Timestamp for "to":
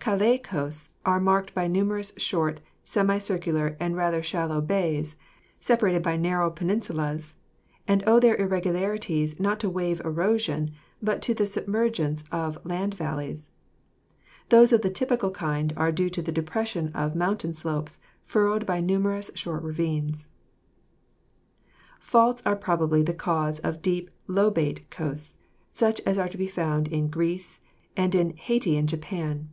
9.60-9.68, 11.20-11.34, 16.08-16.22, 26.28-26.38